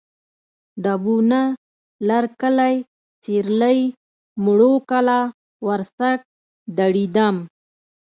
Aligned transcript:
ډبونه، 0.83 1.41
لرکلی، 2.09 2.75
سېرۍ، 3.21 3.79
موړو 4.43 4.73
کلا، 4.89 5.21
ورسک، 5.67 6.19
دړیدم 6.77 7.35